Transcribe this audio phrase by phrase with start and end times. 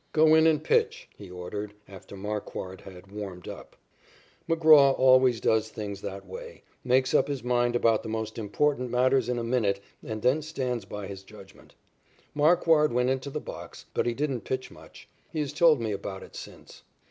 [0.13, 3.75] "Go in and pitch," he ordered after Marquard had warmed up.
[4.49, 9.29] McGraw always does things that way, makes up his mind about the most important matters
[9.29, 11.75] in a minute and then stands by his judgment.
[12.33, 15.07] Marquard went into the box, but he didn't pitch much.
[15.29, 16.81] He has told me about it since.